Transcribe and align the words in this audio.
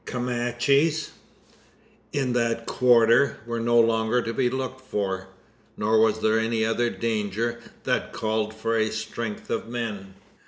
Comanches, 0.03 1.11
in 2.11 2.33
that 2.33 2.65
quarter, 2.65 3.37
were 3.45 3.59
no 3.59 3.79
longer 3.79 4.23
to 4.23 4.33
be 4.33 4.49
looked 4.49 4.81
for; 4.81 5.27
nor 5.77 5.99
was 5.99 6.21
there 6.21 6.39
any 6.39 6.65
other 6.65 6.89
danger 6.89 7.59
that 7.83 8.11
called 8.11 8.51
for 8.51 8.75
a 8.75 8.89
strength 8.89 9.51
of 9.51 9.67
men. 9.69 10.15